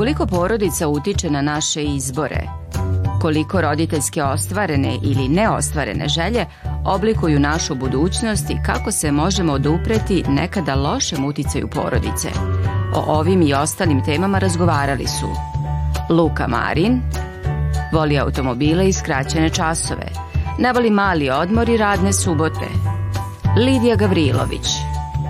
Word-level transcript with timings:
Koliko 0.00 0.26
porodica 0.26 0.88
utiče 0.88 1.30
na 1.30 1.42
naše 1.42 1.84
izbore? 1.84 2.48
Koliko 3.20 3.60
roditeljske 3.60 4.22
ostvarene 4.22 4.98
ili 5.02 5.28
neostvarene 5.28 6.08
želje 6.08 6.46
oblikuju 6.84 7.40
našu 7.40 7.74
budućnost 7.74 8.50
i 8.50 8.58
kako 8.66 8.92
se 8.92 9.12
možemo 9.12 9.52
odupreti 9.52 10.24
nekada 10.28 10.74
lošem 10.74 11.24
uticaju 11.24 11.68
porodice? 11.68 12.28
O 12.94 13.18
ovim 13.18 13.42
i 13.42 13.54
ostalim 13.54 14.04
temama 14.04 14.38
razgovarali 14.38 15.06
su 15.06 15.26
Luka 16.14 16.48
Marin, 16.48 17.02
voli 17.92 18.18
automobile 18.18 18.88
i 18.88 18.92
skraćene 18.92 19.50
časove, 19.50 20.06
ne 20.58 20.72
voli 20.72 20.90
mali 20.90 21.30
odmor 21.30 21.68
i 21.68 21.76
radne 21.76 22.12
subote, 22.12 22.68
Lidija 23.56 23.96
Gavrilović, 23.96 24.66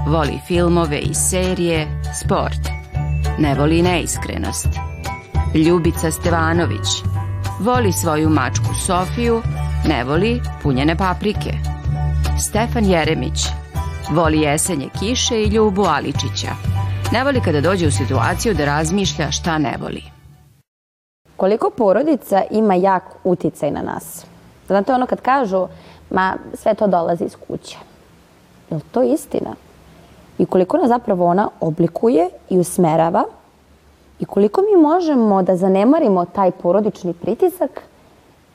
voli 0.06 0.40
filmove 0.48 0.98
i 0.98 1.14
serije, 1.14 2.02
sport, 2.20 2.69
ne 3.40 3.54
voli 3.54 3.82
neiskrenost. 3.82 4.68
Ljubica 5.54 6.10
Stevanović 6.10 6.88
voli 7.60 7.92
svoju 7.92 8.30
mačku 8.30 8.74
Sofiju, 8.86 9.42
ne 9.88 10.04
voli 10.04 10.40
punjene 10.62 10.96
paprike. 10.96 11.52
Stefan 12.48 12.84
Jeremić 12.84 13.38
voli 14.10 14.40
jesenje 14.40 14.88
kiše 14.98 15.42
i 15.42 15.48
Ljubu 15.48 15.82
Aličića. 15.82 16.50
Ne 17.12 17.24
voli 17.24 17.40
kada 17.44 17.60
dođe 17.60 17.86
u 17.86 17.90
situaciju 17.90 18.54
da 18.54 18.64
razmišlja 18.64 19.30
šta 19.30 19.58
ne 19.58 19.76
voli. 19.80 20.02
Koliko 21.36 21.70
porodica 21.70 22.42
ima 22.50 22.74
jak 22.74 23.02
uticaj 23.24 23.70
na 23.70 23.82
nas? 23.82 24.26
Znate 24.66 24.92
ono 24.92 25.06
kad 25.06 25.20
kažu, 25.20 25.66
ma 26.10 26.36
sve 26.54 26.74
to 26.74 26.86
dolazi 26.86 27.24
iz 27.24 27.36
kuće. 27.46 27.76
Je 28.70 28.76
li 28.76 28.82
to 28.92 29.02
istina? 29.02 29.54
I 30.40 30.46
koliko 30.46 30.76
nas 30.76 30.88
zapravo 30.88 31.26
ona 31.26 31.48
oblikuje 31.60 32.28
i 32.48 32.58
usmerava 32.58 33.24
i 34.18 34.24
koliko 34.24 34.60
mi 34.60 34.82
možemo 34.82 35.42
da 35.42 35.56
zanemarimo 35.56 36.24
taj 36.24 36.50
porodični 36.50 37.12
pritisak 37.12 37.80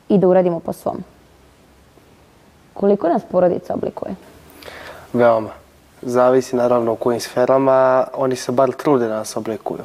i 0.10 0.18
da 0.18 0.28
uradimo 0.28 0.60
po 0.60 0.74
svom? 0.74 0.98
Koliko 2.74 3.08
nas 3.08 3.22
porodica 3.32 3.74
oblikuje? 3.74 4.16
Veoma. 5.14 5.50
Zavisi 6.06 6.56
naravno 6.56 6.94
u 6.94 6.96
kojim 6.96 7.20
sferama, 7.20 8.08
oni 8.14 8.36
se 8.36 8.52
bar 8.52 8.72
trude 8.72 9.08
da 9.08 9.16
nas 9.16 9.38
oblikuju. 9.38 9.84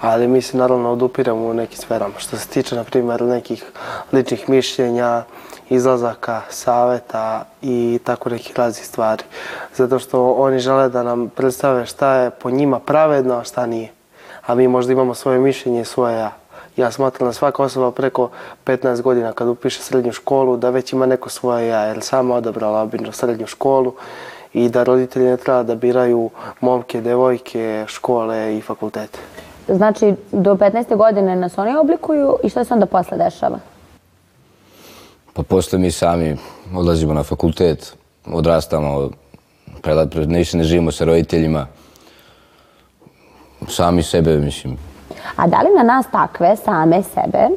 Ali 0.00 0.28
mi 0.28 0.42
se 0.42 0.56
naravno 0.56 0.92
odupiramo 0.92 1.46
u 1.46 1.54
nekim 1.54 1.78
sferama. 1.78 2.14
Što 2.18 2.36
se 2.36 2.48
tiče, 2.48 2.76
na 2.76 2.84
primjer, 2.84 3.22
nekih 3.22 3.64
ličnih 4.12 4.48
mišljenja, 4.48 5.22
izlazaka, 5.68 6.42
saveta 6.50 7.44
i 7.62 7.98
tako 8.04 8.30
nekih 8.30 8.56
raznih 8.56 8.86
stvari. 8.86 9.24
Zato 9.74 9.98
što 9.98 10.32
oni 10.32 10.58
žele 10.58 10.88
da 10.88 11.02
nam 11.02 11.28
predstave 11.28 11.86
šta 11.86 12.14
je 12.14 12.30
po 12.30 12.50
njima 12.50 12.78
pravedno, 12.78 13.34
a 13.34 13.44
šta 13.44 13.66
nije. 13.66 13.92
A 14.46 14.54
mi 14.54 14.68
možda 14.68 14.92
imamo 14.92 15.14
svoje 15.14 15.38
mišljenje 15.38 15.84
svoje 15.84 16.18
ja. 16.18 16.32
Ja 16.76 16.90
smatram 16.90 17.28
da 17.28 17.32
svaka 17.32 17.62
osoba 17.62 17.90
preko 17.90 18.30
15 18.66 19.02
godina 19.02 19.32
kad 19.32 19.48
upiše 19.48 19.82
srednju 19.82 20.12
školu 20.12 20.56
da 20.56 20.70
već 20.70 20.92
ima 20.92 21.06
neko 21.06 21.28
svoje 21.28 21.68
ja, 21.68 21.80
jer 21.80 22.02
sama 22.02 22.34
odabrala 22.34 22.80
obično 22.82 23.12
srednju 23.12 23.46
školu 23.46 23.94
i 24.54 24.68
da 24.68 24.82
roditelji 24.82 25.26
ne 25.26 25.36
treba 25.36 25.62
da 25.62 25.74
biraju 25.74 26.30
momke, 26.60 27.00
devojke, 27.00 27.84
škole 27.88 28.56
i 28.58 28.60
fakultete. 28.60 29.18
Znači, 29.68 30.14
do 30.32 30.54
15. 30.54 30.96
godine 30.96 31.36
nas 31.36 31.58
oni 31.58 31.76
oblikuju 31.76 32.36
i 32.44 32.48
šta 32.48 32.64
se 32.64 32.74
onda 32.74 32.86
posle 32.86 33.18
dešava? 33.18 33.58
Pa 35.32 35.42
posle 35.42 35.78
mi 35.78 35.90
sami 35.90 36.36
odlazimo 36.74 37.14
na 37.14 37.22
fakultet, 37.22 37.96
odrastamo, 38.26 39.10
više 40.26 40.56
ne 40.56 40.64
živimo 40.64 40.92
sa 40.92 41.04
roditeljima. 41.04 41.66
Sami 43.68 44.02
sebe, 44.02 44.36
mislim, 44.36 44.78
A 45.36 45.46
da 45.46 45.62
li 45.62 45.68
na 45.76 45.82
nas 45.82 46.06
takve, 46.12 46.56
same 46.56 47.02
sebe, 47.02 47.48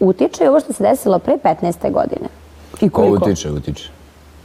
utiče 0.00 0.44
i 0.44 0.48
ovo 0.48 0.60
što 0.60 0.72
se 0.72 0.82
desilo 0.82 1.18
pre 1.18 1.36
15. 1.44 1.92
godine? 1.92 2.28
I 2.80 2.90
ko 2.90 3.02
koliko? 3.02 3.24
utiče, 3.24 3.50
utiče. 3.50 3.95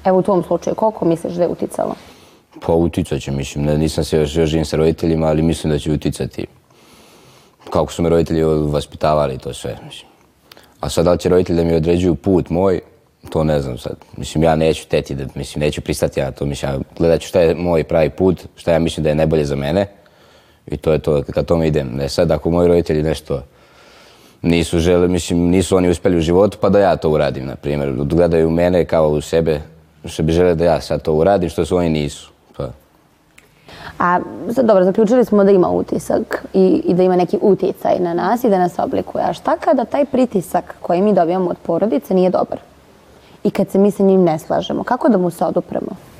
Evo 0.06 0.19
u 0.19 0.22
tvom 0.22 0.44
slučaju, 0.44 0.75
koliko 0.75 1.06
misliš 1.06 1.34
da 1.34 1.44
je 1.44 1.50
uticalo? 1.50 1.95
Pa 2.66 2.73
uticat 2.73 3.22
će, 3.22 3.31
mislim, 3.31 3.66
ne, 3.66 3.78
nisam 3.78 4.03
se 4.03 4.17
još, 4.17 4.35
još 4.35 4.50
živim 4.50 4.66
sa 4.66 4.78
roditeljima, 4.78 5.28
ali 5.28 5.41
mislim 5.41 5.73
da 5.73 5.79
će 5.79 5.91
uticati. 5.91 6.47
Kako 7.69 7.94
su 7.94 8.01
me 8.01 8.09
roditelji 8.09 8.44
vaspitavali 8.44 9.38
to 9.38 9.53
sve, 9.53 9.78
mislim. 9.85 10.12
A 10.79 10.89
sad 10.89 11.06
da 11.06 11.12
li 11.12 11.19
će 11.19 11.29
roditelji 11.29 11.57
da 11.57 11.63
mi 11.63 11.75
određuju 11.75 12.16
put 12.16 12.50
moj, 12.50 12.79
to 13.29 13.44
ne 13.44 13.62
znam 13.62 13.78
sad. 13.78 13.95
Mislim, 14.17 14.44
ja 14.44 14.56
neću 14.56 14.88
teti, 14.88 15.16
da, 15.16 15.25
mislim, 15.35 15.59
neću 15.59 15.81
pristati 15.81 16.19
ja 16.19 16.31
to, 16.31 16.45
mislim, 16.45 16.72
ja 16.72 16.79
gledat 16.97 17.22
ću 17.22 17.28
šta 17.28 17.41
je 17.41 17.56
moj 17.56 17.83
pravi 17.83 18.09
put, 18.09 18.45
šta 18.56 18.72
ja 18.72 18.79
mislim 18.79 19.03
da 19.03 19.09
je 19.09 19.16
najbolje 19.16 19.45
za 19.45 19.56
mene 19.56 19.88
i 20.68 20.78
to 20.78 20.91
je 20.91 21.00
to, 21.00 21.23
ka 21.33 21.44
tome 21.44 21.68
idem. 21.68 21.88
Ne 21.95 22.09
sad, 22.09 22.31
ako 22.31 22.50
moji 22.50 22.68
roditelji 22.68 23.03
nešto 23.03 23.44
nisu 24.41 24.79
žele, 24.79 25.07
mislim, 25.07 25.50
nisu 25.50 25.78
oni 25.78 25.89
uspjeli 25.89 26.18
u 26.18 26.22
životu, 26.22 26.57
pa 26.62 26.69
da 26.69 26.79
ja 26.79 26.95
to 26.95 27.09
uradim, 27.09 27.45
na 27.45 27.56
primjer. 27.56 27.94
Gledaju 27.94 28.50
mene 28.50 28.85
kao 28.85 29.09
u 29.09 29.22
sebe, 29.22 29.62
što 30.06 30.23
bi 30.23 30.31
žele 30.31 30.56
da 30.56 30.66
ja 30.66 30.81
sad 30.81 31.01
to 31.01 31.13
uradim, 31.13 31.50
što 31.50 31.66
su 31.66 31.78
oni 31.78 31.89
nisu. 31.89 32.31
Pa. 32.57 32.67
A 34.00 34.19
sad, 34.53 34.66
dobro, 34.66 34.84
zaključili 34.84 35.25
smo 35.25 35.44
da 35.44 35.51
ima 35.51 35.69
utisak 35.69 36.45
i, 36.53 36.84
i 36.85 36.94
da 36.94 37.03
ima 37.03 37.16
neki 37.16 37.38
uticaj 37.41 38.00
na 38.00 38.13
nas 38.13 38.44
i 38.44 38.50
da 38.50 38.59
nas 38.59 38.79
oblikuje. 38.79 39.23
A 39.23 39.34
šta 39.34 39.57
kada 39.57 39.85
taj 39.85 40.06
pritisak 40.06 40.75
koji 40.81 41.01
mi 41.01 41.13
dobijamo 41.13 41.50
od 41.50 41.57
porodice 41.66 42.13
nije 42.13 42.29
dobar? 42.29 42.59
I 43.44 43.50
kad 43.50 43.69
se 43.69 43.78
mi 43.78 43.91
sa 43.91 44.03
njim 44.03 44.23
ne 44.23 44.39
slažemo, 44.39 44.84
kako 44.84 45.09
da 45.09 45.17
mu 45.17 45.29
se 45.29 45.45
odupremo? 45.45 46.11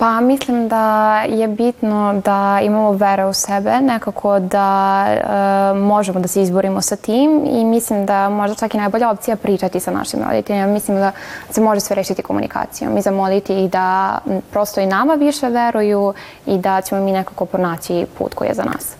Pa 0.00 0.20
mislim 0.20 0.68
da 0.68 1.16
je 1.28 1.48
bitno 1.48 2.20
da 2.24 2.60
imamo 2.62 2.92
vere 2.92 3.26
u 3.26 3.32
sebe, 3.32 3.80
nekako 3.80 4.38
da 4.38 5.06
e, 5.08 5.78
možemo 5.78 6.20
da 6.20 6.28
se 6.28 6.42
izborimo 6.42 6.80
sa 6.80 6.96
tim 6.96 7.44
i 7.46 7.64
mislim 7.64 8.06
da 8.06 8.28
možda 8.28 8.54
čak 8.54 8.74
i 8.74 8.78
najbolja 8.78 9.10
opcija 9.10 9.36
pričati 9.36 9.80
sa 9.80 9.90
našim 9.90 10.20
roditeljima. 10.22 10.66
Mislim 10.66 10.96
da 10.96 11.12
se 11.50 11.60
može 11.60 11.80
sve 11.80 11.96
rešiti 11.96 12.22
komunikacijom 12.22 12.98
i 12.98 13.02
zamoliti 13.02 13.64
ih 13.64 13.70
da 13.70 14.18
prosto 14.50 14.80
i 14.80 14.86
nama 14.86 15.14
više 15.14 15.48
veruju 15.48 16.14
i 16.46 16.58
da 16.58 16.80
ćemo 16.80 17.00
mi 17.00 17.12
nekako 17.12 17.44
pronaći 17.44 18.06
put 18.18 18.34
koji 18.34 18.48
je 18.48 18.54
za 18.54 18.64
nas. 18.64 18.96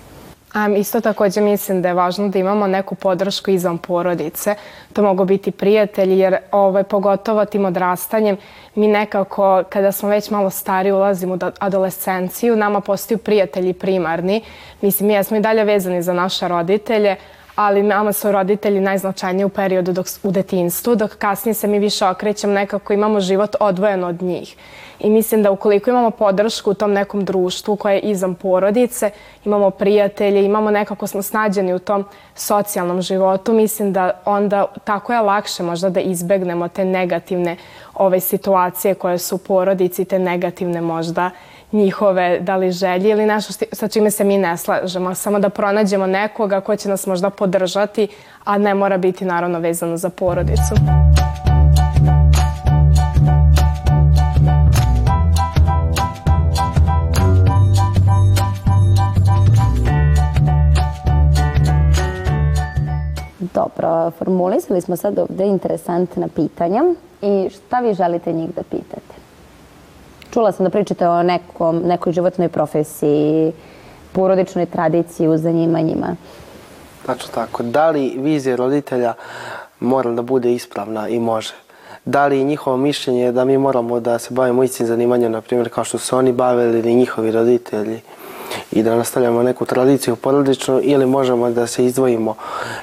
Um, 0.55 0.77
isto 0.77 1.01
takođe 1.01 1.41
mislim 1.41 1.83
da 1.83 1.89
je 1.89 1.95
važno 1.95 2.29
da 2.29 2.39
imamo 2.39 2.67
neku 2.67 2.95
podršku 2.95 3.51
izvan 3.51 3.79
porodice. 3.79 4.55
To 4.93 5.03
mogu 5.03 5.25
biti 5.25 5.51
prijatelji 5.51 6.19
jer 6.19 6.37
ovaj, 6.53 6.83
pogotovo 6.83 7.45
tim 7.45 7.65
odrastanjem 7.65 8.37
mi 8.75 8.89
nekako 8.89 9.63
kada 9.69 9.93
smo 9.93 10.09
već 10.09 10.31
malo 10.31 10.51
stari 10.51 10.93
ulazimo 10.93 11.35
u 11.35 11.37
do- 11.37 11.51
adolescenciju, 11.59 12.57
nama 12.57 12.81
postaju 12.81 13.19
prijatelji 13.19 13.73
primarni. 13.73 14.43
Mislim, 14.81 15.07
mi 15.07 15.13
jesmo 15.15 15.37
i 15.37 15.41
dalje 15.41 15.65
vezani 15.65 16.03
za 16.03 16.13
naše 16.13 16.49
roditelje, 16.49 17.17
ali 17.61 17.83
nama 17.83 18.13
su 18.13 18.33
roditelji 18.33 18.81
najznačajniji 18.81 19.45
u 19.45 19.49
periodu 19.49 19.93
dok, 19.93 20.07
u 20.23 20.31
detinstvu, 20.31 20.95
dok 20.97 21.17
kasnije 21.17 21.55
se 21.55 21.67
mi 21.67 21.79
više 21.79 22.07
okrećemo 22.07 22.53
nekako 22.53 22.93
imamo 22.93 23.21
život 23.21 23.57
odvojen 23.61 24.05
od 24.05 24.23
njih. 24.23 24.57
I 25.01 25.11
mislim 25.11 25.43
da 25.43 25.51
ukoliko 25.51 25.91
imamo 25.91 26.11
podršku 26.11 26.71
u 26.71 26.75
tom 26.75 26.93
nekom 26.93 27.25
društvu 27.25 27.77
koje 27.77 27.95
je 27.95 28.01
izvan 28.01 28.35
porodice, 28.35 29.11
imamo 29.45 29.71
prijatelje, 29.71 30.45
imamo 30.45 30.71
nekako 30.71 31.07
smo 31.07 31.23
snađeni 31.23 31.75
u 31.75 31.79
tom 31.79 32.05
socijalnom 32.35 33.03
životu, 33.03 33.53
mislim 33.53 33.93
da 33.93 34.21
onda 34.25 34.67
tako 34.85 35.13
je 35.13 35.21
lakše 35.21 35.63
možda 35.63 35.91
da 35.91 36.01
izbegnemo 36.01 36.69
te 36.69 36.85
negativne 36.85 37.57
ove 37.95 38.21
situacije 38.21 38.95
koje 38.95 39.19
su 39.19 39.35
u 39.35 39.39
porodici, 39.39 40.05
te 40.05 40.19
negativne 40.19 40.81
možda 40.81 41.31
njihove 41.73 42.41
da 42.41 42.57
li 42.57 42.71
želje 42.73 43.11
ili 43.11 43.27
nešto 43.27 43.53
šti- 43.53 43.75
sa 43.75 43.89
čime 43.89 44.11
se 44.11 44.25
mi 44.25 44.39
ne 44.39 44.57
slažemo. 44.57 45.15
Samo 45.15 45.39
da 45.39 45.49
pronađemo 45.49 46.07
nekoga 46.07 46.61
ko 46.61 46.77
će 46.77 46.89
nas 46.89 47.07
možda 47.07 47.31
podržati, 47.31 48.09
a 48.45 48.59
ne 48.59 48.75
mora 48.75 48.99
biti 48.99 49.25
naravno 49.25 49.59
vezano 49.59 49.97
za 49.97 50.11
porodicu. 50.11 50.75
Dobro, 63.55 64.11
formulisali 64.11 64.81
smo 64.81 64.97
sad 64.97 65.19
ovde 65.19 65.47
interesantna 65.47 66.29
pitanja 66.29 66.83
i 67.23 67.49
šta 67.51 67.81
vi 67.81 67.95
želite 67.95 68.33
njih 68.33 68.51
da 68.57 68.63
pitate? 68.63 69.20
Čula 70.31 70.53
sam 70.53 70.65
da 70.65 70.71
pričate 70.71 71.09
o 71.09 71.23
nekom, 71.23 71.83
nekoj 71.85 72.13
životnoj 72.13 72.49
profesiji, 72.49 73.53
porodičnoj 74.13 74.67
tradiciji 74.67 75.29
u 75.29 75.39
zanimanjima. 75.39 76.17
Tačno 77.07 77.29
tako. 77.35 77.63
Da 77.63 77.91
li 77.91 78.15
vizija 78.19 78.57
roditelja 78.57 79.15
mora 79.81 80.11
da 80.11 80.23
bude 80.23 80.53
ispravna 80.53 81.09
i 81.09 81.19
može? 81.19 81.55
Da 82.05 82.27
li 82.27 82.45
njihovo 82.45 82.77
mišljenje 82.77 83.33
da 83.33 83.45
mi 83.45 83.59
moramo 83.59 84.01
da 84.01 84.19
se 84.19 84.35
bavimo 84.35 84.63
istim 84.63 84.87
zanimanjem, 84.87 85.33
na 85.33 85.41
primjer 85.41 85.69
kao 85.69 85.85
što 85.85 85.99
su 85.99 86.17
oni 86.17 86.33
bavili 86.33 86.79
ili 86.79 86.95
njihovi 86.95 87.31
roditelji 87.31 88.01
i 88.73 88.83
da 88.83 88.97
nastavljamo 88.97 89.43
neku 89.43 89.65
tradiciju 89.65 90.17
porodičnu 90.17 90.81
ili 90.83 91.07
možemo 91.07 91.51
da 91.51 91.67
se 91.67 91.85
izdvojimo 91.85 92.35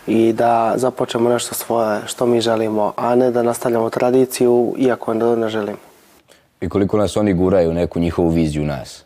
i 0.08 0.34
da 0.34 0.74
započnemo 0.76 1.30
nešto 1.30 1.56
svoje 1.56 2.02
što 2.06 2.26
mi 2.26 2.42
želimo, 2.42 2.94
a 2.96 3.16
ne 3.16 3.32
da 3.32 3.44
nastavljamo 3.44 3.90
tradiciju 3.90 4.74
iako 4.78 5.14
ne 5.14 5.50
želimo. 5.50 5.87
I 6.62 6.70
koliko 6.70 6.98
nas 6.98 7.18
oni 7.18 7.34
guraju 7.34 7.70
u 7.70 7.74
neku 7.74 8.00
njihovu 8.00 8.30
viziju 8.30 8.66
nas. 8.66 9.04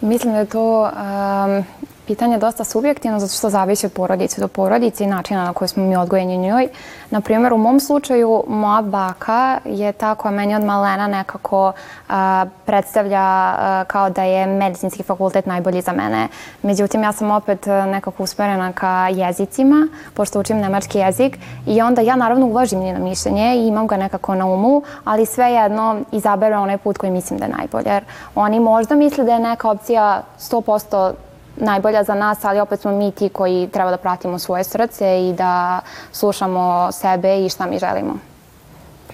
Mislim 0.00 0.32
da 0.32 0.38
je 0.38 0.46
to 0.46 0.82
um, 0.82 1.64
pitanje 2.06 2.38
dosta 2.38 2.64
subjektivno 2.64 3.18
zato 3.18 3.32
što 3.32 3.50
zavisi 3.50 3.86
od 3.86 3.92
porodice 3.92 4.40
do 4.40 4.48
porodice 4.48 5.04
i 5.04 5.06
načina 5.06 5.44
na 5.44 5.52
koji 5.52 5.68
smo 5.68 5.84
mi 5.84 5.96
odgojeni 5.96 6.38
njoj. 6.38 6.68
Na 7.10 7.20
primjer, 7.20 7.52
u 7.52 7.58
mom 7.58 7.80
slučaju, 7.80 8.44
moja 8.48 8.82
baka 8.82 9.58
je 9.64 9.92
ta 9.92 10.14
koja 10.14 10.32
meni 10.32 10.54
od 10.54 10.64
malena 10.64 11.06
nekako 11.06 11.72
a, 12.08 12.46
predstavlja 12.66 13.22
a, 13.22 13.84
kao 13.86 14.10
da 14.10 14.22
je 14.22 14.46
medicinski 14.46 15.02
fakultet 15.02 15.46
najbolji 15.46 15.80
za 15.80 15.92
mene. 15.92 16.28
Međutim, 16.62 17.02
ja 17.02 17.12
sam 17.12 17.30
opet 17.30 17.66
nekako 17.66 18.22
usmerena 18.22 18.72
ka 18.72 19.08
jezicima, 19.08 19.88
pošto 20.14 20.40
učim 20.40 20.58
nemački 20.58 20.98
jezik 20.98 21.38
i 21.66 21.82
onda 21.82 22.00
ja 22.00 22.16
naravno 22.16 22.46
uvažim 22.46 22.80
njeno 22.80 23.04
mišljenje 23.04 23.56
i 23.56 23.66
imam 23.66 23.86
ga 23.86 23.96
nekako 23.96 24.34
na 24.34 24.46
umu, 24.46 24.82
ali 25.04 25.26
svejedno 25.26 26.00
izabere 26.12 26.56
onaj 26.56 26.78
put 26.78 26.98
koji 26.98 27.12
mislim 27.12 27.38
da 27.38 27.44
je 27.44 27.52
najbolje. 27.58 27.90
Jer 27.90 28.04
oni 28.34 28.60
možda 28.60 28.94
misle 28.94 29.24
da 29.24 29.32
je 29.32 29.38
neka 29.38 29.70
opcija 29.70 30.22
100% 30.38 31.12
najbolja 31.60 32.04
za 32.04 32.14
nas, 32.14 32.44
ali 32.44 32.60
opet 32.60 32.80
smo 32.80 32.92
mi 32.92 33.10
ti 33.10 33.28
koji 33.28 33.68
treba 33.72 33.90
da 33.90 33.96
pratimo 33.96 34.38
svoje 34.38 34.64
srce 34.64 35.28
i 35.28 35.32
da 35.32 35.80
slušamo 36.12 36.92
sebe 36.92 37.44
i 37.44 37.48
šta 37.48 37.66
mi 37.66 37.78
želimo. 37.78 38.18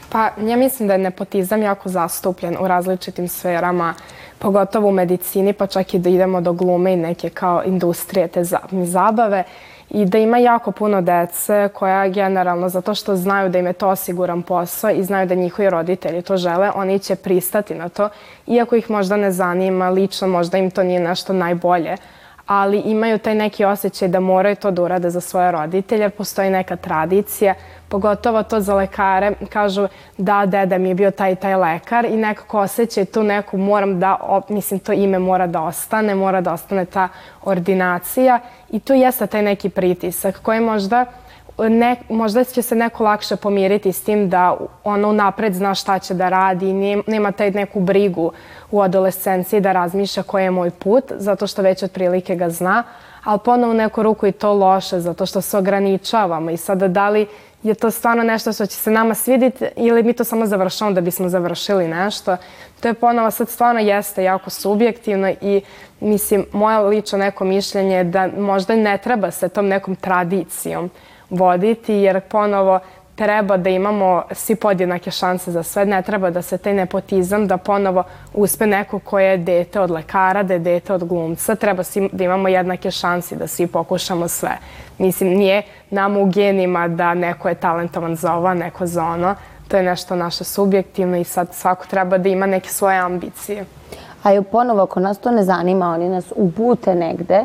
Pa 0.09 0.31
ja 0.47 0.57
mislim 0.57 0.89
da 0.89 0.95
je 0.95 0.99
nepotizam 0.99 1.63
jako 1.63 1.89
zastupljen 1.89 2.57
u 2.61 2.69
različitim 2.69 3.29
sferama, 3.29 3.95
pogotovo 4.39 4.89
u 4.89 4.93
medicini, 4.93 5.53
pa 5.53 5.67
čak 5.67 5.95
i 5.95 5.99
da 5.99 6.11
idemo 6.11 6.41
do 6.41 6.53
glume 6.53 6.93
i 6.93 6.97
neke 6.97 7.31
kao 7.31 7.63
industrije 7.65 8.29
te 8.29 8.45
zabave 8.71 9.45
i 9.91 10.05
da 10.05 10.19
ima 10.19 10.39
jako 10.39 10.73
puno 10.73 11.01
dece 11.01 11.69
koja 11.75 12.09
generalno, 12.09 12.69
zato 12.69 12.95
što 12.95 13.17
znaju 13.17 13.49
da 13.49 13.59
im 13.59 13.67
je 13.67 13.73
to 13.73 13.89
osiguran 13.89 14.43
posao 14.43 14.91
i 14.91 15.05
znaju 15.05 15.27
da 15.27 15.35
njihovi 15.35 15.71
roditelji 15.71 16.23
to 16.23 16.37
žele, 16.37 16.71
oni 16.75 16.99
će 16.99 17.17
pristati 17.17 17.75
na 17.75 17.89
to, 17.89 18.09
iako 18.47 18.77
ih 18.77 18.91
možda 18.91 19.17
ne 19.17 19.33
zanima, 19.33 19.91
lično 19.91 20.29
možda 20.29 20.59
im 20.59 20.71
to 20.71 20.83
nije 20.83 21.01
nešto 21.01 21.33
najbolje, 21.33 21.97
ali 22.47 22.79
imaju 22.79 23.19
taj 23.19 23.35
neki 23.35 23.65
osjećaj 23.65 24.09
da 24.09 24.21
moraju 24.21 24.57
to 24.57 24.71
da 24.71 24.83
urade 24.83 25.11
za 25.11 25.21
svoje 25.21 25.53
roditelje, 25.53 26.11
postoji 26.11 26.51
neka 26.51 26.77
tradicija, 26.77 27.55
pogotovo 27.89 28.43
to 28.43 28.61
za 28.61 28.75
lekare, 28.75 29.33
kažu 29.49 29.89
da 30.19 30.47
deda 30.47 30.79
mi 30.79 30.89
je 30.89 30.95
bio 30.95 31.11
taj 31.11 31.35
taj 31.35 31.55
lekar 31.55 32.05
i 32.05 32.17
nekako 32.17 32.61
osjećaj 32.61 33.05
tu 33.05 33.23
neku 33.23 33.59
moram 33.59 34.01
da, 34.01 34.41
mislim 34.49 34.81
to 34.81 34.93
ime 34.93 35.19
mora 35.19 35.47
da 35.47 35.63
ostane, 35.63 36.15
mora 36.15 36.41
da 36.41 36.53
ostane 36.53 36.85
ta 36.85 37.09
ordinacija 37.45 38.39
i 38.71 38.81
tu 38.81 38.95
jeste 38.95 39.27
taj 39.27 39.43
neki 39.43 39.69
pritisak 39.69 40.43
koji 40.43 40.61
možda 40.61 41.05
ne, 41.59 41.97
možda 42.09 42.45
će 42.45 42.63
se 42.63 42.75
neko 42.75 43.05
lakše 43.05 43.37
pomiriti 43.37 43.93
s 43.93 44.03
tim 44.03 44.29
da 44.29 44.57
ono 44.85 45.13
napred 45.13 45.55
zna 45.55 45.75
šta 45.75 45.99
će 45.99 46.15
da 46.15 46.29
radi 46.29 46.73
nema 47.07 47.33
taj 47.33 47.51
neku 47.51 47.81
brigu 47.81 48.33
u 48.71 48.81
adolescenciji 48.81 49.61
da 49.61 49.73
razmišlja 49.73 50.23
koji 50.23 50.45
je 50.45 50.51
moj 50.51 50.71
put, 50.71 51.05
zato 51.17 51.47
što 51.47 51.63
već 51.63 51.83
otprilike 51.83 52.37
ga 52.37 52.51
zna, 52.51 52.83
ali 53.25 53.39
ponovo 53.45 53.73
u 53.73 53.77
neku 53.77 54.03
ruku 54.03 54.27
i 54.27 54.33
to 54.33 54.53
loše, 54.53 55.01
zato 55.01 55.27
što 55.27 55.41
se 55.41 55.59
ograničavamo 55.59 56.51
i 56.51 56.57
sada 56.57 56.89
da 56.89 57.09
li 57.09 57.27
je 57.63 57.75
to 57.75 57.91
stvarno 57.91 58.23
nešto 58.23 58.53
što 58.53 58.67
će 58.67 58.77
se 58.77 58.91
nama 58.91 59.15
svidjeti 59.15 59.65
ili 59.77 60.03
mi 60.03 60.13
to 60.13 60.25
samo 60.25 60.47
završamo 60.47 60.93
da 60.93 61.01
bismo 61.01 61.29
završili 61.29 61.89
nešto. 61.89 62.37
To 62.81 62.89
je 62.89 62.95
ponovo 62.95 63.31
sad 63.31 63.49
stvarno 63.49 63.81
jeste 63.81 64.25
jako 64.25 64.51
subjektivno 64.51 65.29
i 65.41 65.63
mislim, 66.01 66.47
moja 66.53 66.81
lično 66.81 67.19
neko 67.19 67.45
mišljenje 67.45 67.97
je 67.97 68.05
da 68.05 68.29
možda 68.39 68.77
ne 68.77 68.99
treba 68.99 69.31
se 69.31 69.49
tom 69.49 69.67
nekom 69.69 69.97
tradicijom 69.97 70.91
voditi, 71.31 71.95
jer 71.95 72.21
ponovo 72.21 72.81
treba 73.17 73.57
da 73.57 73.71
imamo 73.71 74.23
svi 74.33 74.57
podjednake 74.57 75.11
šanse 75.11 75.53
za 75.53 75.63
sve. 75.63 75.85
Ne 75.85 76.03
treba 76.03 76.31
da 76.31 76.43
se 76.43 76.59
taj 76.59 76.75
nepotizam, 76.75 77.47
da 77.47 77.57
ponovo 77.57 78.05
uspe 78.35 78.67
neko 78.67 78.99
koje 78.99 79.31
je 79.31 79.37
dete 79.37 79.81
od 79.81 79.91
lekara, 79.91 80.43
da 80.43 80.55
je 80.55 80.59
dete 80.59 80.93
od 80.93 81.05
glumca. 81.05 81.55
Treba 81.55 81.83
svi 81.83 82.09
da 82.13 82.25
imamo 82.25 82.49
jednake 82.49 82.91
šanse 82.91 83.37
da 83.37 83.47
svi 83.47 83.67
pokušamo 83.67 84.29
sve. 84.29 84.59
Mislim, 84.99 85.31
nije 85.31 85.63
nama 85.91 86.21
u 86.21 86.27
genima 86.27 86.89
da 86.89 87.15
neko 87.15 87.49
je 87.49 87.55
talentovan 87.55 88.17
za 88.17 88.35
ovo, 88.35 88.55
neko 88.55 88.87
za 88.87 89.05
ono. 89.05 89.35
To 89.69 89.77
je 89.77 89.83
nešto 89.83 90.17
naše 90.17 90.45
subjektivno 90.45 91.17
i 91.17 91.25
sad 91.25 91.55
svako 91.55 91.87
treba 91.87 92.19
da 92.19 92.29
ima 92.29 92.47
neke 92.47 92.69
svoje 92.69 92.99
ambicije. 92.99 93.65
A 94.23 94.35
i 94.35 94.43
ponovo, 94.43 94.83
ako 94.83 95.01
nas 95.01 95.19
to 95.19 95.31
ne 95.31 95.45
zanima, 95.45 95.93
oni 95.93 96.09
nas 96.09 96.33
upute 96.37 96.95
negde. 96.95 97.45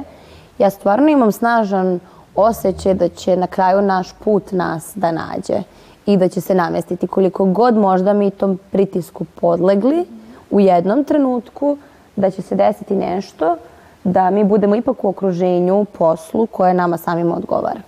Ja 0.58 0.70
stvarno 0.70 1.08
imam 1.10 1.32
snažan 1.32 2.00
osjećaj 2.36 2.94
da 2.94 3.10
će 3.10 3.36
na 3.36 3.48
kraju 3.48 3.82
naš 3.82 4.14
put 4.24 4.52
nas 4.52 4.92
da 4.96 5.12
nađe 5.12 5.64
i 6.06 6.18
da 6.18 6.28
će 6.28 6.42
se 6.42 6.56
namestiti. 6.56 7.08
Koliko 7.08 7.46
god 7.46 7.78
možda 7.78 8.14
mi 8.14 8.32
tom 8.32 8.60
pritisku 8.72 9.26
podlegli 9.26 10.06
u 10.50 10.60
jednom 10.60 11.04
trenutku, 11.04 11.78
da 12.16 12.32
će 12.32 12.42
se 12.42 12.56
desiti 12.56 12.96
nešto, 12.96 13.58
da 14.04 14.30
mi 14.30 14.44
budemo 14.44 14.76
ipak 14.76 15.04
u 15.04 15.10
okruženju, 15.10 15.86
poslu 15.86 16.46
koje 16.46 16.74
nama 16.74 16.98
samima 16.98 17.36
odgovara. 17.36 17.82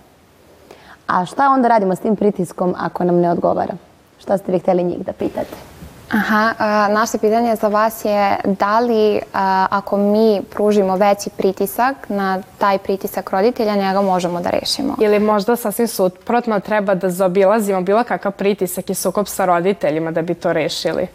A 1.06 1.24
šta 1.26 1.48
onda 1.48 1.68
radimo 1.68 1.94
s 1.94 2.00
tim 2.00 2.16
pritiskom 2.16 2.74
ako 2.78 3.04
nam 3.04 3.16
ne 3.16 3.30
odgovara? 3.30 3.74
Šta 4.18 4.38
ste 4.38 4.52
vi 4.52 4.58
hteli 4.58 4.84
njih 4.84 5.06
da 5.06 5.12
pitate? 5.12 5.73
Aha, 6.10 6.54
a, 6.58 6.88
naše 6.88 7.18
pitanje 7.18 7.56
za 7.56 7.68
vas 7.68 8.04
je 8.04 8.36
da 8.44 8.80
li 8.80 9.20
a, 9.34 9.66
ako 9.70 9.96
mi 9.96 10.42
pružimo 10.50 10.96
veći 10.96 11.30
pritisak 11.30 12.08
na 12.08 12.42
taj 12.58 12.78
pritisak 12.78 13.30
roditelja, 13.30 13.76
njega 13.76 14.00
možemo 14.00 14.40
da 14.40 14.50
rešimo? 14.50 14.96
Ili 15.00 15.18
možda 15.18 15.56
sasvim 15.56 15.88
suprotno 15.88 16.60
treba 16.60 16.94
da 16.94 17.10
zaobilazimo 17.10 17.80
bilo 17.80 18.04
kakav 18.04 18.32
pritisak 18.32 18.90
i 18.90 18.94
sukob 18.94 19.26
sa 19.26 19.44
roditeljima 19.44 20.10
da 20.10 20.22
bi 20.22 20.34
to 20.34 20.52
rešili? 20.52 21.06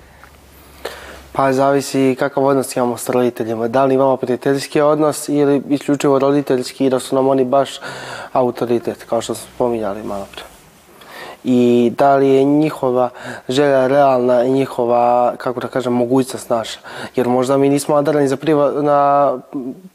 Pa 1.31 1.53
zavisi 1.53 2.15
kakav 2.19 2.45
odnos 2.45 2.75
imamo 2.75 2.97
s 2.97 3.09
roditeljima. 3.09 3.67
Da 3.67 3.85
li 3.85 3.93
imamo 3.93 4.17
prijateljski 4.17 4.81
odnos 4.81 5.29
ili 5.29 5.61
isključivo 5.69 6.19
roditeljski 6.19 6.85
i 6.85 6.89
da 6.89 6.99
su 6.99 7.15
nam 7.15 7.27
oni 7.27 7.45
baš 7.45 7.79
autoritet, 8.33 9.05
kao 9.09 9.21
što 9.21 9.35
smo 9.35 9.47
spominjali 9.55 10.03
malo 10.03 10.27
pre 10.35 10.48
i 11.43 11.91
da 11.97 12.15
li 12.15 12.29
je 12.29 12.43
njihova 12.43 13.09
želja 13.49 13.87
realna 13.87 14.43
i 14.43 14.51
njihova, 14.51 15.33
kako 15.37 15.59
da 15.59 15.67
kažem, 15.67 15.93
mogućnost 15.93 16.49
naša. 16.49 16.79
Jer 17.15 17.27
možda 17.27 17.57
mi 17.57 17.69
nismo 17.69 17.95
adarani 17.95 18.27
za 18.27 18.37
priva, 18.37 18.71
na 18.81 19.37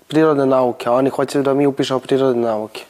prirodne 0.09 0.47
nauke, 0.47 0.89
a 0.89 0.93
oni 0.93 1.11
hoće 1.11 1.43
da 1.43 1.55
mi 1.55 1.67
upišemo 1.67 2.01
prirodne 2.01 2.43
nauke. 2.43 2.85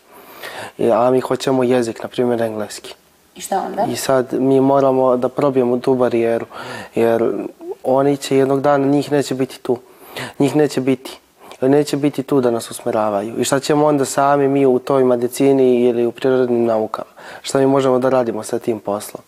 A 0.92 1.10
mi 1.10 1.20
hoćemo 1.20 1.62
jezik, 1.62 2.02
na 2.02 2.08
primjer 2.08 2.42
engleski. 2.42 2.94
I 3.36 3.40
šta 3.40 3.62
onda? 3.66 3.86
I 3.92 3.96
sad 3.96 4.26
mi 4.32 4.60
moramo 4.60 5.16
da 5.16 5.28
probijemo 5.28 5.78
tu 5.78 5.94
barijeru, 5.94 6.46
jer 6.94 7.32
oni 7.84 8.16
će 8.16 8.36
jednog 8.36 8.60
dana, 8.60 8.86
njih 8.86 9.12
neće 9.12 9.34
biti 9.34 9.60
tu. 9.60 9.78
Njih 10.38 10.56
neće 10.56 10.80
biti 10.80 11.18
neće 11.60 11.96
biti 11.96 12.22
tu 12.22 12.40
da 12.40 12.50
nas 12.50 12.70
usmeravaju. 12.70 13.40
I 13.40 13.44
šta 13.44 13.60
ćemo 13.60 13.86
onda 13.86 14.04
sami 14.04 14.48
mi 14.48 14.66
u 14.66 14.78
toj 14.78 15.04
medicini 15.04 15.80
ili 15.80 16.06
u 16.06 16.12
prirodnim 16.12 16.64
naukama? 16.64 17.10
Šta 17.42 17.58
mi 17.58 17.66
možemo 17.66 17.98
da 17.98 18.08
radimo 18.08 18.42
sa 18.42 18.58
tim 18.58 18.80
poslom? 18.80 19.22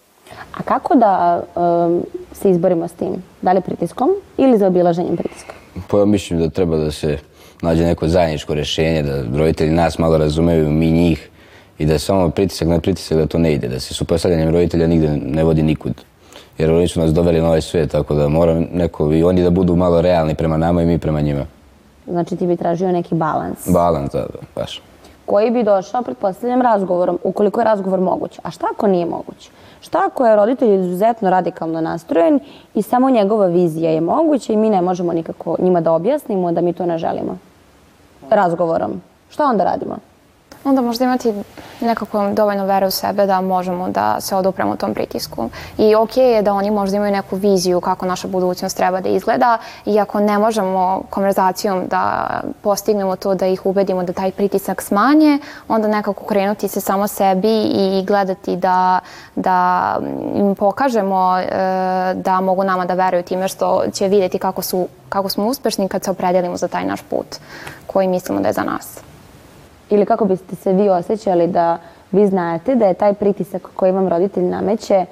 A 0.54 0.62
kako 0.62 0.95
da 0.95 1.42
um, 1.54 2.02
se 2.33 2.50
izborimo 2.50 2.88
s 2.88 2.92
tim? 2.92 3.23
Da 3.42 3.52
li 3.52 3.61
pritiskom 3.61 4.11
ili 4.37 4.59
za 4.59 4.66
obilaženjem 4.66 5.16
pritiska? 5.16 5.52
Pa 5.88 5.99
ja 5.99 6.04
mislim 6.04 6.40
da 6.40 6.50
treba 6.50 6.76
da 6.76 6.90
se 6.90 7.18
nađe 7.62 7.85
neko 7.85 8.09
zajedničko 8.09 8.54
rešenje, 8.54 9.02
da 9.02 9.38
roditelji 9.38 9.71
nas 9.71 9.99
malo 9.99 10.18
razumeju, 10.18 10.71
mi 10.71 10.90
njih 10.90 11.30
i 11.78 11.87
da 11.87 11.99
samo 11.99 12.30
pritisak 12.30 12.68
na 12.68 12.80
pritisak 12.80 13.18
da 13.18 13.26
to 13.26 13.38
ne 13.38 13.52
ide, 13.52 13.68
da 13.68 13.80
se 13.80 13.95
suprotstavljanjem 13.95 14.52
roditelja 14.52 14.87
nigde 14.87 15.09
ne 15.09 15.45
vodi 15.45 15.62
nikud. 15.62 15.95
Jer 16.59 16.71
oni 16.71 16.88
su 16.88 17.00
nas 17.00 17.12
doveli 17.12 17.40
na 17.40 17.49
ovaj 17.49 17.62
svijet, 17.62 17.90
tako 17.90 18.14
da 18.14 18.28
mora 18.28 18.61
neko 18.73 19.12
i 19.12 19.23
oni 19.23 19.42
da 19.42 19.50
budu 19.50 19.76
malo 19.76 20.00
realni 20.00 20.35
prema 20.35 20.56
nama 20.56 20.83
i 20.83 20.87
mi 20.87 20.99
prema 20.99 21.21
njima. 21.21 21.47
Znači 22.06 22.36
ti 22.36 22.46
bi 22.46 22.56
tražio 22.56 22.92
neki 22.92 23.14
balans. 23.14 23.68
Balans, 23.68 24.12
da, 24.12 24.18
da, 24.18 24.38
baš. 24.54 24.82
Koji 25.26 25.50
bi 25.50 25.62
došao, 25.62 26.02
pretpostavljam, 26.02 26.62
razgovorom, 26.62 27.18
ukoliko 27.25 27.60
je 27.60 27.64
razgovor 27.64 28.00
moguć. 28.00 28.40
A 28.42 28.50
šta 28.50 28.66
ako 28.75 28.86
nije 28.86 29.06
moguć? 29.06 29.50
Šta 29.80 29.98
ako 30.06 30.26
je 30.26 30.36
roditelj 30.36 30.75
izuzetno 30.75 31.30
radikalno 31.30 31.80
nastrojen 31.80 32.40
i 32.75 32.82
samo 32.82 33.10
njegova 33.10 33.46
vizija 33.46 33.90
je 33.90 34.00
moguća 34.00 34.52
i 34.52 34.56
mi 34.56 34.70
ne 34.70 34.82
možemo 34.82 35.12
nikako 35.12 35.56
njima 35.58 35.80
da 35.80 35.92
objasnimo 35.92 36.52
da 36.52 36.60
mi 36.60 36.72
to 36.72 36.86
ne 36.86 36.98
želimo? 36.98 37.38
Razgovorom. 38.30 39.00
Šta 39.30 39.44
onda 39.44 39.64
radimo? 39.64 39.96
Onda 40.66 40.80
možda 40.80 41.04
imati 41.04 41.35
nekako 41.80 42.30
dovoljno 42.30 42.66
vere 42.66 42.87
u 42.87 42.90
sebe 42.90 43.26
da 43.26 43.40
možemo 43.40 43.88
da 43.88 44.20
se 44.20 44.37
odupremo 44.37 44.76
tom 44.76 44.94
pritisku. 44.94 45.50
I 45.78 45.94
ok 45.94 46.16
je 46.16 46.42
da 46.42 46.52
oni 46.52 46.70
možda 46.70 46.96
imaju 46.96 47.12
neku 47.12 47.37
viziju 47.37 47.80
kako 47.80 48.06
naša 48.06 48.28
budućnost 48.28 48.76
treba 48.76 49.00
da 49.00 49.08
izgleda 49.08 49.58
i 49.85 50.00
ako 50.00 50.20
ne 50.20 50.38
možemo 50.38 51.02
konverzacijom 51.11 51.87
da 51.87 52.26
postignemo 52.62 53.16
to 53.16 53.35
da 53.35 53.46
ih 53.46 53.66
ubedimo 53.66 54.02
da 54.02 54.12
taj 54.12 54.30
pritisak 54.30 54.82
smanje, 54.82 55.38
onda 55.68 55.88
nekako 55.88 56.25
krenuti 56.25 56.68
se 56.68 56.80
samo 56.80 57.08
sebi 57.08 57.62
i 57.62 58.04
gledati 58.06 58.56
da, 58.56 58.99
da 59.35 59.96
im 60.35 60.54
pokažemo 60.54 61.38
e, 61.38 61.44
da 62.14 62.40
mogu 62.40 62.64
nama 62.64 62.85
da 62.85 62.94
veruju 62.94 63.23
time 63.23 63.49
što 63.49 63.85
će 63.92 64.08
vidjeti 64.08 64.38
kako, 64.38 64.62
su, 64.62 64.88
kako 65.08 65.28
smo 65.28 65.46
uspešni 65.46 65.88
kad 65.88 66.04
se 66.04 66.11
opredelimo 66.11 66.56
za 66.56 66.68
taj 66.68 66.85
naš 66.85 67.02
put 67.02 67.26
koji 67.87 68.08
mislimo 68.08 68.40
da 68.40 68.49
je 68.49 68.52
za 68.52 68.62
nas. 68.62 69.05
Ili 69.90 70.07
kako 70.07 70.25
biste 70.25 70.57
se 70.57 70.73
vi 70.73 70.88
osjećali 70.88 71.47
da 71.47 71.78
vi 72.12 72.26
znate 72.26 72.75
da 72.75 72.87
je 72.87 72.95
taj 72.95 73.14
pritisak 73.14 73.62
koji 73.76 73.93
vam 73.93 74.09
roditelj 74.09 74.45
nameće 74.45 75.07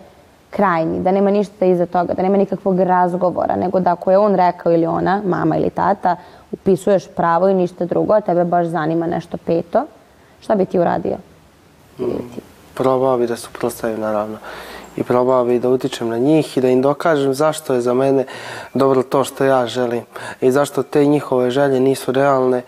krajnji, 0.50 1.00
da 1.00 1.12
nema 1.12 1.30
ništa 1.30 1.66
iza 1.66 1.86
toga, 1.86 2.14
da 2.14 2.22
nema 2.22 2.36
nikakvog 2.36 2.80
razgovora, 2.80 3.56
nego 3.56 3.80
da 3.80 3.92
ako 3.92 4.10
je 4.10 4.18
on 4.18 4.34
rekao 4.34 4.72
ili 4.72 4.86
ona, 4.86 5.22
mama 5.24 5.56
ili 5.56 5.70
tata, 5.70 6.16
upisuješ 6.52 7.08
pravo 7.16 7.48
i 7.48 7.54
ništa 7.54 7.84
drugo, 7.84 8.12
a 8.12 8.20
tebe 8.20 8.44
baš 8.44 8.66
zanima 8.66 9.06
nešto 9.06 9.36
peto, 9.36 9.86
šta 10.40 10.54
bi 10.54 10.64
ti 10.64 10.78
uradio? 10.78 11.16
Probao 12.74 13.18
bi 13.18 13.26
da 13.26 13.36
suprostavim, 13.36 14.00
naravno. 14.00 14.36
I 14.96 15.02
probao 15.02 15.44
bi 15.44 15.58
da 15.58 15.68
utičem 15.68 16.08
na 16.08 16.18
njih 16.18 16.56
i 16.56 16.60
da 16.60 16.68
im 16.68 16.82
dokažem 16.82 17.34
zašto 17.34 17.74
je 17.74 17.80
za 17.80 17.94
mene 17.94 18.24
dobro 18.74 19.02
to 19.02 19.24
što 19.24 19.44
ja 19.44 19.66
želim 19.66 20.02
i 20.40 20.50
zašto 20.50 20.82
te 20.82 21.04
njihove 21.04 21.50
želje 21.50 21.80
nisu 21.80 22.12
realne 22.12 22.62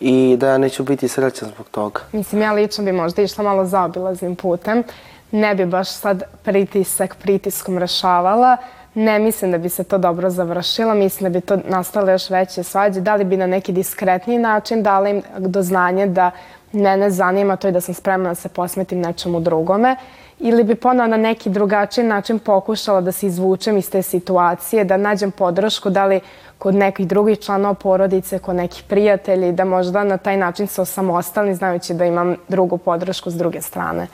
i 0.00 0.36
da 0.40 0.48
ja 0.48 0.58
neću 0.58 0.84
biti 0.84 1.08
srećan 1.08 1.48
zbog 1.48 1.68
toga. 1.68 2.00
Mislim, 2.12 2.42
ja 2.42 2.52
lično 2.52 2.84
bi 2.84 2.92
možda 2.92 3.22
išla 3.22 3.44
malo 3.44 3.64
zaobilaznim 3.64 4.36
putem. 4.36 4.82
Ne 5.30 5.54
bi 5.54 5.66
baš 5.66 5.88
sad 5.88 6.22
pritisak 6.42 7.16
pritiskom 7.16 7.78
rešavala. 7.78 8.56
Ne 8.94 9.18
mislim 9.18 9.50
da 9.50 9.58
bi 9.58 9.68
se 9.68 9.84
to 9.84 9.98
dobro 9.98 10.30
završilo. 10.30 10.94
Mislim 10.94 11.32
da 11.32 11.38
bi 11.38 11.46
to 11.46 11.58
nastale 11.68 12.12
još 12.12 12.30
veće 12.30 12.62
svađe. 12.62 13.00
Da 13.00 13.14
li 13.14 13.24
bi 13.24 13.36
na 13.36 13.46
neki 13.46 13.72
diskretniji 13.72 14.38
način 14.38 14.82
dala 14.82 15.08
im 15.08 15.22
do 15.38 15.62
znanje 15.62 16.06
da 16.06 16.30
mene 16.72 17.10
zanima 17.10 17.56
to 17.56 17.68
i 17.68 17.72
da 17.72 17.80
sam 17.80 17.94
spremna 17.94 18.28
da 18.28 18.34
se 18.34 18.48
posmetim 18.48 19.00
nečemu 19.00 19.40
drugome 19.40 19.96
ili 20.38 20.64
bi 20.64 20.74
ponovo 20.74 21.08
na 21.08 21.16
neki 21.16 21.50
drugačiji 21.50 22.04
način 22.04 22.38
pokušala 22.38 23.00
da 23.00 23.12
se 23.12 23.26
izvučem 23.26 23.76
iz 23.76 23.90
te 23.90 24.02
situacije, 24.02 24.84
da 24.84 24.96
nađem 24.96 25.30
podršku, 25.30 25.90
da 25.90 26.06
li 26.06 26.20
kod 26.58 26.74
nekih 26.74 27.06
drugih 27.06 27.38
članova 27.38 27.74
porodice, 27.74 28.38
kod 28.38 28.56
nekih 28.56 28.84
prijatelji, 28.88 29.52
da 29.52 29.64
možda 29.64 30.04
na 30.04 30.16
taj 30.16 30.36
način 30.36 30.66
se 30.66 30.82
osamostali, 30.82 31.54
znajući 31.54 31.94
da 31.94 32.04
imam 32.04 32.36
drugu 32.48 32.78
podršku 32.78 33.30
s 33.30 33.34
druge 33.34 33.62
strane. 33.62 34.06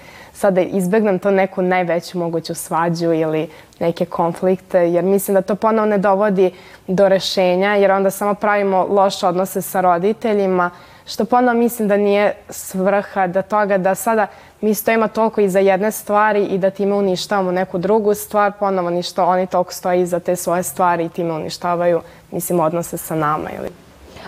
Sada 0.43 0.61
izbegnem 0.61 1.19
to 1.19 1.31
neku 1.31 1.63
najveću 1.63 2.19
moguću 2.19 2.55
svađu 2.55 3.13
ili 3.13 3.49
neke 3.81 4.05
konflikte, 4.05 4.79
jer 4.93 5.05
mislim 5.05 5.35
da 5.35 5.43
to 5.43 5.55
ponovo 5.55 5.87
ne 5.87 5.99
dovodi 5.99 6.51
do 6.87 7.09
rešenja, 7.09 7.75
jer 7.75 7.93
onda 7.93 8.11
samo 8.11 8.35
pravimo 8.35 8.87
loše 8.91 9.27
odnose 9.27 9.63
sa 9.63 9.81
roditeljima, 9.81 10.71
što 11.07 11.25
ponovo 11.25 11.59
mislim 11.59 11.89
da 11.89 11.97
nije 11.97 12.35
svrha 12.49 13.27
da 13.27 13.43
toga 13.43 13.79
da 13.79 13.95
sada 13.95 14.27
mi 14.61 14.75
stojimo 14.75 15.09
toliko 15.09 15.41
iza 15.41 15.59
jedne 15.59 15.91
stvari 15.91 16.45
i 16.45 16.59
da 16.59 16.71
time 16.71 16.95
uništavamo 16.95 17.53
neku 17.53 17.79
drugu 17.79 18.15
stvar, 18.15 18.53
ponovo 18.59 18.91
ništa, 18.91 19.25
oni 19.25 19.47
toliko 19.47 19.73
stoje 19.73 20.01
iza 20.01 20.21
te 20.21 20.37
svoje 20.37 20.63
stvari 20.63 21.05
i 21.05 21.09
time 21.09 21.33
uništavaju, 21.33 22.01
mislim, 22.31 22.61
odnose 22.61 22.97
sa 22.97 23.15
nama. 23.15 23.51
Ili... 23.59 23.69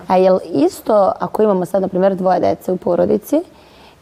A 0.07 0.17
je 0.17 0.39
isto, 0.53 1.13
ako 1.21 1.43
imamo 1.43 1.65
sad, 1.65 1.83
na 1.83 1.89
primjer, 1.89 2.15
dvoje 2.15 2.41
dece 2.41 2.73
u 2.73 2.77
porodici, 2.77 3.43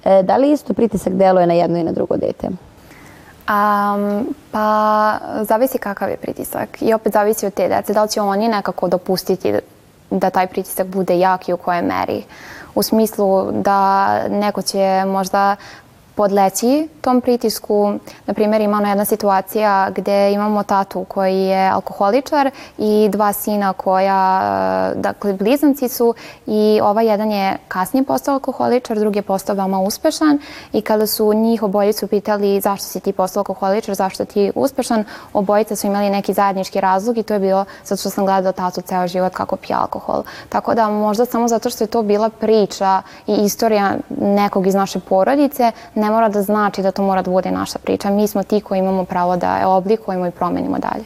e, 0.04 0.22
da 0.22 0.36
li 0.36 0.52
isto 0.52 0.74
pritisak 0.74 1.12
deluje 1.12 1.46
na 1.46 1.54
jedno 1.54 1.78
i 1.78 1.84
na 1.84 1.92
drugo 1.92 2.16
dete? 2.16 2.48
Um, 3.48 4.34
pa, 4.50 5.18
zavisi 5.42 5.78
kakav 5.78 6.10
je 6.10 6.16
pritisak 6.16 6.82
i 6.82 6.94
opet 6.94 7.12
zavisi 7.12 7.46
od 7.46 7.54
te 7.54 7.68
dece. 7.68 7.92
Da 7.92 8.02
li 8.02 8.08
će 8.08 8.20
oni 8.20 8.48
nekako 8.48 8.88
dopustiti 8.88 9.54
da 10.10 10.30
taj 10.30 10.46
pritisak 10.46 10.86
bude 10.86 11.18
jak 11.18 11.48
i 11.48 11.52
u 11.52 11.56
kojoj 11.56 11.82
meri. 11.82 12.24
U 12.74 12.82
smislu 12.82 13.52
da 13.52 14.08
neko 14.28 14.62
će 14.62 15.04
možda 15.06 15.56
podleći 16.14 16.88
tom 17.00 17.20
pritisku. 17.20 17.92
Na 18.26 18.34
primjer, 18.34 18.60
ima 18.60 18.76
ona 18.76 18.88
jedna 18.88 19.04
situacija 19.04 19.90
gde 19.90 20.32
imamo 20.32 20.62
tatu 20.62 21.04
koji 21.04 21.42
je 21.42 21.68
alkoholičar 21.68 22.50
i 22.78 23.08
dva 23.12 23.32
sina 23.32 23.72
koja, 23.72 24.92
dakle, 24.96 25.32
blizanci 25.32 25.88
su 25.88 26.14
i 26.46 26.80
ovaj 26.82 27.06
jedan 27.06 27.30
je 27.30 27.56
kasnije 27.68 28.04
postao 28.04 28.34
alkoholičar, 28.34 28.98
drugi 28.98 29.18
je 29.18 29.22
postao 29.22 29.56
veoma 29.56 29.80
uspešan 29.80 30.38
i 30.72 30.80
kada 30.80 31.06
su 31.06 31.32
njih 31.34 31.62
obojicu 31.62 32.06
pitali 32.06 32.60
zašto 32.60 32.86
si 32.86 33.00
ti 33.00 33.12
postao 33.12 33.40
alkoholičar, 33.40 33.94
zašto 33.94 34.24
ti 34.24 34.52
uspešan, 34.54 35.04
obojica 35.32 35.76
su 35.76 35.86
imali 35.86 36.10
neki 36.10 36.32
zajednički 36.32 36.80
razlog 36.80 37.18
i 37.18 37.22
to 37.22 37.34
je 37.34 37.40
bilo 37.40 37.64
zato 37.84 38.00
što 38.00 38.10
sam 38.10 38.24
gledao 38.24 38.52
tatu 38.52 38.80
ceo 38.80 39.06
život 39.06 39.32
kako 39.34 39.56
pije 39.56 39.76
alkohol. 39.76 40.22
Tako 40.48 40.74
da 40.74 40.88
možda 40.88 41.24
samo 41.24 41.48
zato 41.48 41.70
što 41.70 41.84
je 41.84 41.88
to 41.88 42.02
bila 42.02 42.30
priča 42.30 43.02
i 43.26 43.34
istorija 43.34 43.96
nekog 44.20 44.66
iz 44.66 44.74
naše 44.74 45.00
porodice, 45.00 45.72
ne 46.02 46.10
mora 46.10 46.28
da 46.28 46.42
znači 46.42 46.82
da 46.82 46.90
to 46.90 47.02
mora 47.02 47.22
da 47.22 47.30
bude 47.30 47.50
naša 47.50 47.78
priča. 47.78 48.10
Mi 48.10 48.26
smo 48.26 48.42
ti 48.42 48.60
koji 48.60 48.78
imamo 48.78 49.04
pravo 49.04 49.36
da 49.36 49.56
je 49.56 49.66
oblikujemo 49.66 50.26
i 50.26 50.30
promenimo 50.30 50.76
dalje. 50.78 51.04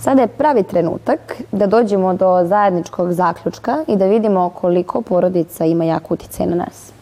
Sada 0.00 0.22
je 0.22 0.28
pravi 0.28 0.62
trenutak 0.62 1.42
da 1.52 1.66
dođemo 1.66 2.14
do 2.14 2.40
zajedničkog 2.44 3.12
zaključka 3.12 3.84
i 3.88 3.96
da 3.96 4.06
vidimo 4.06 4.50
koliko 4.50 5.02
porodica 5.02 5.64
ima 5.64 5.84
jak 5.84 6.10
uticaj 6.10 6.46
na 6.46 6.56
nas. 6.56 6.92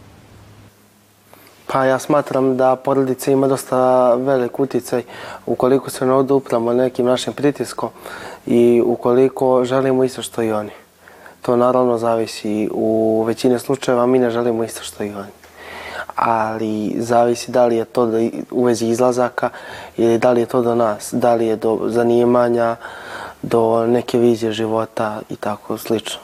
Pa 1.67 1.85
ja 1.85 1.99
smatram 1.99 2.57
da 2.57 2.75
porodica 2.75 3.31
ima 3.31 3.47
dosta 3.47 4.13
velik 4.15 4.59
uticaj 4.59 5.03
ukoliko 5.45 5.89
se 5.89 6.05
ne 6.05 6.13
odupramo 6.13 6.73
nekim 6.73 7.05
našim 7.05 7.33
pritiskom 7.33 7.89
i 8.45 8.83
ukoliko 8.85 9.65
želimo 9.65 10.03
isto 10.03 10.21
što 10.21 10.41
i 10.43 10.51
oni. 10.51 10.82
To 11.43 11.55
naravno 11.55 11.97
zavisi. 11.97 12.69
U 12.71 13.23
većini 13.27 13.59
slučajeva 13.59 14.05
mi 14.05 14.19
ne 14.19 14.29
želimo 14.29 14.63
isto 14.63 14.83
što 14.83 15.03
i 15.03 15.09
oni. 15.09 15.31
Ali 16.15 16.95
zavisi 16.97 17.51
da 17.51 17.65
li 17.65 17.75
je 17.75 17.85
to 17.85 18.05
da 18.05 18.17
u 18.51 18.63
vezi 18.63 18.87
izlazaka 18.87 19.49
ili 19.97 20.17
da 20.17 20.31
li 20.31 20.39
je 20.39 20.45
to 20.45 20.61
do 20.61 20.75
nas, 20.75 21.13
da 21.13 21.35
li 21.35 21.45
je 21.45 21.55
do 21.55 21.79
zanimanja, 21.85 22.75
do 23.41 23.85
neke 23.87 24.17
vizije 24.17 24.51
života 24.51 25.21
i 25.29 25.35
tako 25.35 25.77
slično. 25.77 26.19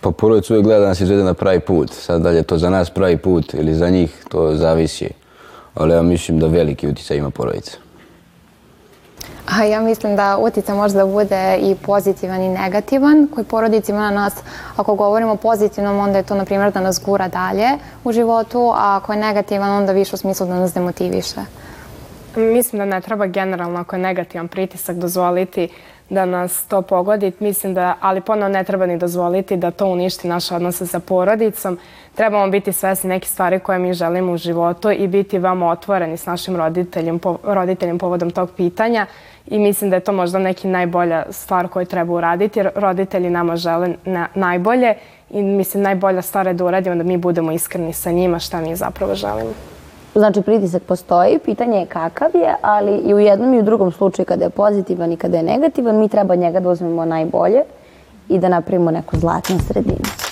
Pa 0.00 0.10
porodica 0.10 0.54
uvijek 0.54 0.64
gleda 0.64 0.80
da 0.80 0.88
nas 0.88 1.00
izvede 1.00 1.24
na 1.24 1.34
pravi 1.34 1.60
put. 1.60 1.90
Sad 1.92 2.22
da 2.22 2.30
li 2.30 2.36
je 2.36 2.42
to 2.42 2.58
za 2.58 2.70
nas 2.70 2.90
pravi 2.90 3.16
put 3.16 3.54
ili 3.54 3.74
za 3.74 3.90
njih, 3.90 4.24
to 4.28 4.54
zavisi. 4.54 5.08
Ali 5.74 5.94
ja 5.94 6.02
mislim 6.02 6.40
da 6.40 6.46
veliki 6.46 6.88
utjecaj 6.88 7.16
ima 7.16 7.30
porodica. 7.30 7.85
A 9.46 9.64
ja 9.64 9.80
mislim 9.80 10.16
da 10.16 10.38
utjecaj 10.38 10.74
može 10.74 10.94
da 10.94 11.06
bude 11.06 11.58
i 11.60 11.74
pozitivan 11.74 12.42
i 12.42 12.48
negativan 12.48 13.28
koji 13.34 13.44
porodica 13.44 13.92
ima 13.92 14.00
na 14.00 14.10
nas. 14.10 14.34
Ako 14.76 14.94
govorimo 14.94 15.36
pozitivnom, 15.36 15.98
onda 15.98 16.18
je 16.18 16.24
to, 16.24 16.34
na 16.34 16.44
primjer, 16.44 16.72
da 16.72 16.80
nas 16.80 17.00
gura 17.04 17.28
dalje 17.28 17.68
u 18.04 18.12
životu, 18.12 18.72
a 18.76 18.96
ako 18.96 19.12
je 19.12 19.18
negativan, 19.18 19.70
onda 19.70 19.92
više 19.92 20.14
u 20.14 20.18
smislu 20.18 20.46
da 20.46 20.54
nas 20.54 20.74
demotiviše. 20.74 21.40
Mislim 22.36 22.78
da 22.78 22.84
ne 22.84 23.00
treba 23.00 23.26
generalno, 23.26 23.80
ako 23.80 23.96
je 23.96 24.02
negativan 24.02 24.48
pritisak, 24.48 24.96
dozvoliti 24.96 25.68
da 26.10 26.24
nas 26.24 26.64
to 26.68 26.82
pogodi. 26.82 27.32
Mislim 27.40 27.74
da, 27.74 27.94
ali 28.00 28.20
ponovno 28.20 28.48
ne 28.48 28.64
treba 28.64 28.86
ni 28.86 28.98
dozvoliti 28.98 29.56
da 29.56 29.70
to 29.70 29.86
uništi 29.86 30.28
naše 30.28 30.54
odnose 30.54 30.86
sa 30.86 31.00
porodicom. 31.00 31.78
Trebamo 32.14 32.50
biti 32.50 32.72
svesni 32.72 33.08
neke 33.08 33.28
stvari 33.28 33.58
koje 33.58 33.78
mi 33.78 33.94
želimo 33.94 34.32
u 34.32 34.36
životu 34.36 34.90
i 34.90 35.06
biti 35.06 35.38
veoma 35.38 35.70
otvoreni 35.70 36.16
s 36.16 36.26
našim 36.26 36.56
roditeljem, 36.56 37.18
po, 37.18 37.38
roditeljem 37.42 37.98
povodom 37.98 38.30
tog 38.30 38.50
pitanja. 38.56 39.06
I 39.48 39.58
mislim 39.58 39.90
da 39.90 39.96
je 39.96 40.00
to 40.00 40.12
možda 40.12 40.38
neki 40.38 40.68
najbolja 40.68 41.24
stvar 41.30 41.68
koju 41.68 41.86
treba 41.86 42.12
uraditi, 42.12 42.58
jer 42.58 42.70
roditelji 42.74 43.30
nama 43.30 43.56
žele 43.56 43.94
na, 44.04 44.28
najbolje 44.34 44.94
i 45.30 45.42
mislim 45.42 45.82
najbolja 45.82 46.22
stvar 46.22 46.46
je 46.46 46.52
da 46.52 46.64
uradimo 46.64 46.96
da 46.96 47.02
mi 47.02 47.16
budemo 47.16 47.52
iskreni 47.52 47.92
sa 47.92 48.10
njima 48.10 48.38
šta 48.38 48.60
mi 48.60 48.76
zapravo 48.76 49.14
želimo. 49.14 49.50
Znači, 50.14 50.42
pritisak 50.42 50.82
postoji, 50.82 51.38
pitanje 51.38 51.78
je 51.78 51.86
kakav 51.86 52.30
je, 52.34 52.54
ali 52.62 52.96
i 52.96 53.14
u 53.14 53.18
jednom 53.18 53.54
i 53.54 53.58
u 53.58 53.62
drugom 53.62 53.92
slučaju 53.92 54.26
kada 54.26 54.44
je 54.44 54.50
pozitivan 54.50 55.12
i 55.12 55.16
kada 55.16 55.36
je 55.36 55.42
negativan, 55.42 55.98
mi 55.98 56.08
treba 56.08 56.34
njega 56.34 56.60
da 56.60 56.70
uzmemo 56.70 57.04
najbolje 57.04 57.62
i 58.28 58.38
da 58.38 58.48
napravimo 58.48 58.90
neku 58.90 59.16
zlatnu 59.18 59.58
sredinu. 59.68 60.25